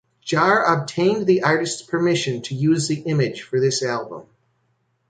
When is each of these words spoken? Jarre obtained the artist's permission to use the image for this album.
Jarre 0.25 0.67
obtained 0.81 1.27
the 1.27 1.43
artist's 1.43 1.83
permission 1.83 2.41
to 2.41 2.55
use 2.55 2.87
the 2.87 3.01
image 3.01 3.43
for 3.43 3.59
this 3.59 3.83
album. 3.83 4.25